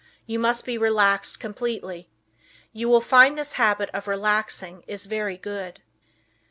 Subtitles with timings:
[0.25, 2.09] You must be relaxed completely.
[2.73, 5.83] You will find this habit of relaxing is very good.